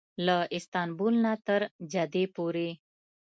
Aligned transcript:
له 0.25 0.37
استانبول 0.57 1.15
نه 1.25 1.33
تر 1.47 1.61
جدې 1.93 2.23
پورې. 2.35 2.69